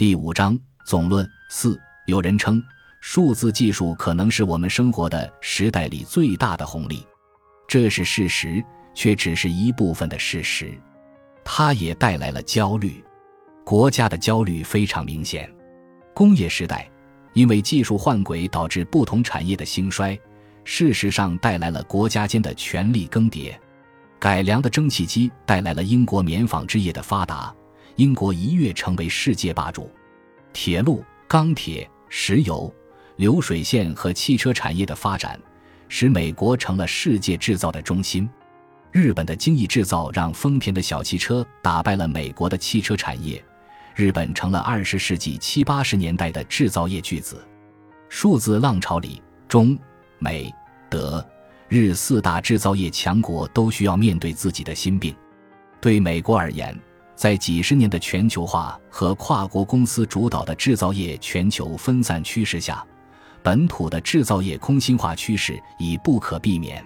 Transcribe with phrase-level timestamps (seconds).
[0.00, 1.78] 第五章总论四。
[2.06, 2.64] 有人称，
[3.02, 7.06] 数字技术可能是我们生活的时代里最大的红利，
[7.68, 10.72] 这是事实，却只是一部分的事实。
[11.44, 13.04] 它也带来了焦虑，
[13.62, 15.54] 国家的焦虑非常明显。
[16.14, 16.90] 工业时代，
[17.34, 20.18] 因为技术换轨导致不同产业的兴衰，
[20.64, 23.54] 事实上带来了国家间的权力更迭。
[24.18, 27.54] 改良的蒸汽机带来了英国棉纺织业的发达，
[27.96, 29.90] 英国一跃成为世界霸主。
[30.52, 31.88] 铁路、钢铁。
[32.12, 32.74] 石油、
[33.18, 35.40] 流水线和汽车产业的发展，
[35.88, 38.28] 使美国成了世界制造的中心。
[38.90, 43.40] 日本的精益制造让丰田的小汽车打败了美国的汽车产业，
[43.94, 47.40] 日本成了二十世纪七八十年代的制造业巨子。
[48.08, 49.78] 数字浪潮里，中、
[50.18, 50.52] 美、
[50.88, 51.24] 德、
[51.68, 55.14] 日四大制造业强国都需要面对自己的心病。
[55.80, 56.76] 对美国而言，
[57.20, 62.82] 在几十年的全球化和跨国公司主导的制造业全球分散趋势下，
[63.42, 66.82] 本土的制造业空心化趋势已不可避免。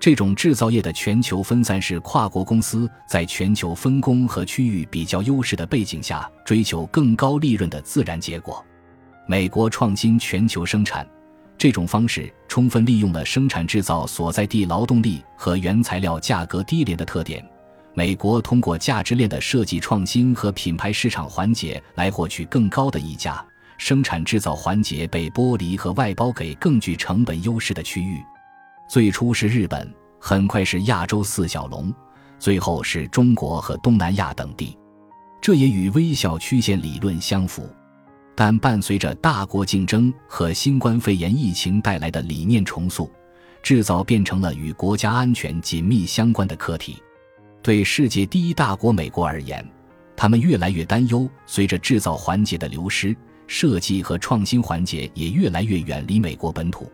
[0.00, 8.64] 这种制造业的全球分散是跨国公司在全球分工和区域比较优势的背景下追求更高利润的自然结果。
[9.26, 11.06] 美国创新全球生产
[11.58, 17.46] 这种方式，充分利用了生产制造所在地劳动力和原材料价格低廉的特点。
[17.98, 23.44] 美国通过价值链的设计创新和品牌市场环节来获取更高的溢价，
[23.76, 28.22] 生产制造环节被剥离和外包给更具成本优势的区域。
[28.88, 31.92] 最初是日本，很快是亚洲四小龙，
[32.38, 34.78] 最后是中国和东南亚等地。
[35.40, 37.68] 这也与微笑曲线理论相符。
[38.36, 43.10] 但伴随着大国竞争和新冠肺炎疫情带来的理念重塑，
[43.60, 46.96] 制造变成了与国家安全紧密相关的课题。
[47.68, 49.62] 对世界第一大国美国而言，
[50.16, 53.14] 他们越来越担忧，随着制造环节的流失，
[53.46, 56.90] 设计和创新环节也越来越远离美国本土。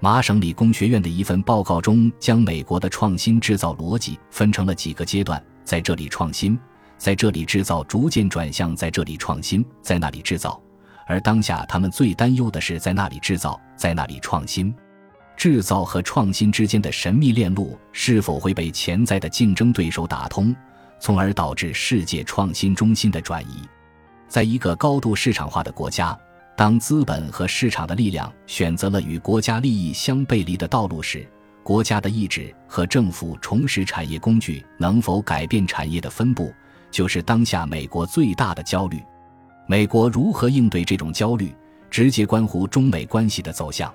[0.00, 6.58] 麻省理工学院的一份报告中，将美国的创新制造逻辑分成了几个阶段：在这里创新，
[6.96, 10.58] 在这里制造，逐渐转向在这里创新，在那里制造。
[11.06, 14.74] 而当下，他们最担忧的是在那里制造，在那里创新。
[15.36, 20.54] 制造和创新之间的神秘链路是否会被潜在的竞争对手打通，
[20.98, 23.60] 从而导致世界创新中心的转移？
[24.28, 26.18] 在一个高度市场化的国家，
[26.56, 31.28] 当资本和市场的力量选择了与国家利益相背离的道路时，
[31.62, 36.52] 国家的意志和政府重拾产业工具能否改变产业的分布，
[36.90, 39.00] 就是当下美国最大的焦虑。
[39.68, 41.54] 美国如何应对这种焦虑，
[41.90, 43.92] 直接关乎中美关系的走向。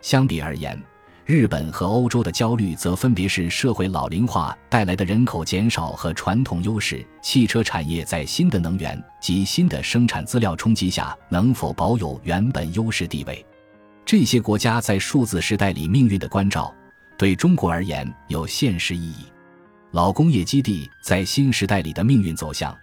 [0.00, 0.80] 相比而言，
[1.26, 13.44] 日本和欧洲的焦虑则分别是社会老龄化带来的人口减少和传统优势汽车产业在新的能源及新的生产资料冲击下能否保有原本优势地位。
[14.04, 16.74] 这些国家在数字时代里命运的关照，
[17.16, 19.26] 对中国而言有现实意义。
[19.92, 22.76] 老工业基地在新时代里的命运走向，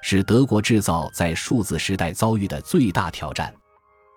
[0.00, 3.52] 是德国制造在数字时代遭遇的最大挑战。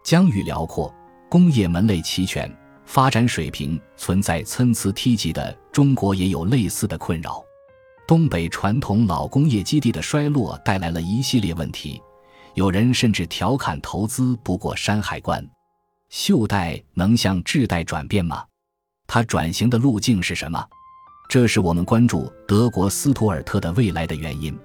[0.03, 0.91] 疆域辽阔。
[1.30, 2.50] 工业门类齐全，
[2.86, 7.44] 发展水平存在参差梯级的中国也有类似的困扰。
[8.08, 12.02] 东北传统老工业基地的衰落带来了一系列问题，
[12.53, 15.44] 有人甚至调侃投资不过山海关。
[16.09, 18.46] 袖带能向制带转变吗？
[19.07, 20.63] 它转型的路径是什么？
[21.28, 24.56] 这是我们关注德国斯图尔特的未来的原因。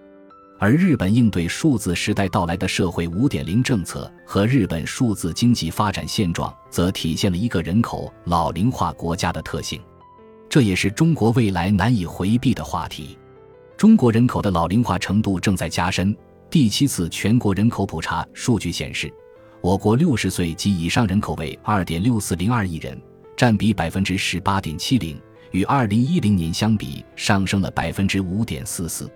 [0.60, 9.81] 而日本应对数字时代到来的社会五点零政策和日本数字经济发展现状，则体现了一个人口老龄化国家的特性，
[10.50, 13.19] 这也是中国未来难以回避的话题。
[13.75, 16.15] 中国人口的老龄化程度正在加深。
[16.50, 19.10] 第七次全国人口普查数据显示，
[19.62, 23.00] 我国六十岁及以上人口为二点六四零二亿人，
[23.34, 25.19] 占比百分之十八点七零，
[25.53, 29.10] 与二零一零年相比上升了百分之五点四四。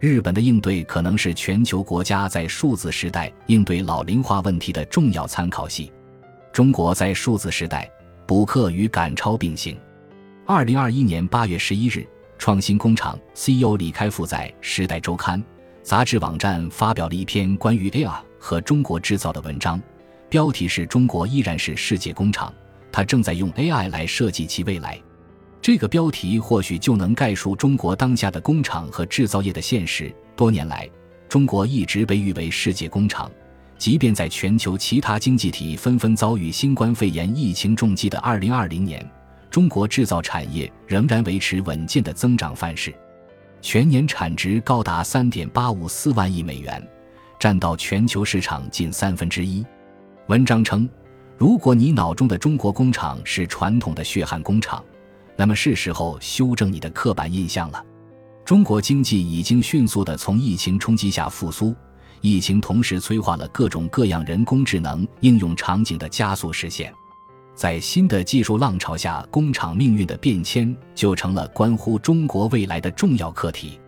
[0.00, 5.90] 日本的应对可能是全球国家在数字时代应对老龄化问题的重要参考系。
[6.52, 7.90] 中国在数字时代
[8.24, 9.76] 补课与赶超并行。
[10.46, 12.06] 二零二一年八月十一日，
[12.38, 15.40] 创新工厂 CEO 李开复在《时代周刊》
[15.82, 19.82] 杂志网站发表了一篇关于 AR 和中国制造的文章，
[20.28, 22.54] 标题是中国依然是世界工厂，
[22.92, 25.00] 他正在用 AI 来设计其未来。
[25.60, 30.14] 这个标题或许就能概述中国当下的工厂和制造业的现实。
[30.34, 30.88] 多年来，
[31.28, 33.30] 中国一直被誉为世界工厂，
[33.76, 39.10] 即便在全球其他经济体纷纷遭遇新冠肺炎疫情重击的2020年，
[39.50, 42.94] 中国制造产业仍然维持稳健的增长范式，
[43.60, 46.82] 全年产值高达3.854万亿美元，
[47.38, 49.66] 占到全球市场近三分之一。
[50.28, 50.88] 文章称，
[51.36, 54.84] 如果你脑中的中国工厂是传统的血汗工厂，
[55.38, 57.80] 那么是时候修正你的刻板印象了。
[58.44, 61.72] 中国经济已经迅速地从疫情冲击下复苏，
[62.20, 66.92] 疫情同时催化了各种各样人工智能应用场景的加速实现。
[67.54, 73.78] 在新的技术浪潮下，工厂命运的变迁就成了关乎中国未来的重要课题。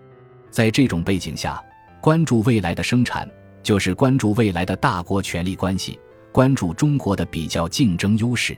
[0.50, 1.60] 在这种背景下，
[2.00, 3.28] 关注未来的生产，
[3.60, 5.98] 就是关注未来的大国权力关系，
[6.30, 8.56] 关注中国的比较竞争优势。